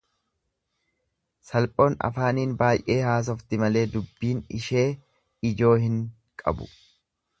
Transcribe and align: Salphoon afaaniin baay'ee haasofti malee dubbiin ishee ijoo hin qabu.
Salphoon 1.49 1.97
afaaniin 2.09 2.55
baay'ee 2.61 2.97
haasofti 3.09 3.61
malee 3.65 3.83
dubbiin 3.97 4.41
ishee 4.61 4.87
ijoo 5.51 5.75
hin 5.85 6.01
qabu. 6.45 6.69